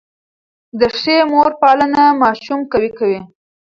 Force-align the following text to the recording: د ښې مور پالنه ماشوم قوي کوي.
د 0.79 0.81
ښې 0.99 1.17
مور 1.31 1.49
پالنه 1.61 2.03
ماشوم 2.21 2.59
قوي 2.71 2.91
کوي. 2.97 3.19